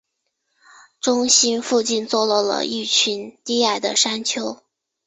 [0.99, 4.63] 中心附近坐落了一群低矮的山丘。